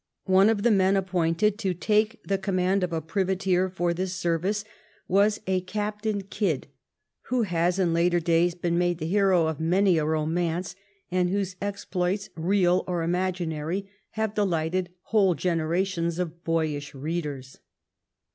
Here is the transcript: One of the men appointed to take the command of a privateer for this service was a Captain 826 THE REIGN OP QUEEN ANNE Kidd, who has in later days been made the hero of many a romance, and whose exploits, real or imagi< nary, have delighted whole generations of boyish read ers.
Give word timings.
One 0.25 0.49
of 0.49 0.63
the 0.63 0.71
men 0.71 0.95
appointed 0.95 1.59
to 1.59 1.75
take 1.75 2.19
the 2.25 2.39
command 2.39 2.83
of 2.83 2.91
a 2.91 3.03
privateer 3.03 3.69
for 3.69 3.93
this 3.93 4.15
service 4.15 4.63
was 5.07 5.39
a 5.45 5.61
Captain 5.61 6.15
826 6.25 6.39
THE 6.41 6.49
REIGN 6.49 6.65
OP 6.65 7.29
QUEEN 7.29 7.37
ANNE 7.37 7.43
Kidd, 7.45 7.51
who 7.51 7.55
has 7.55 7.77
in 7.77 7.93
later 7.93 8.19
days 8.19 8.55
been 8.55 8.79
made 8.79 8.97
the 8.97 9.05
hero 9.05 9.45
of 9.45 9.59
many 9.59 9.99
a 9.99 10.05
romance, 10.07 10.75
and 11.11 11.29
whose 11.29 11.55
exploits, 11.61 12.31
real 12.35 12.83
or 12.87 13.05
imagi< 13.05 13.47
nary, 13.47 13.91
have 14.17 14.33
delighted 14.33 14.89
whole 15.01 15.35
generations 15.35 16.17
of 16.17 16.43
boyish 16.43 16.95
read 16.95 17.27
ers. 17.27 17.59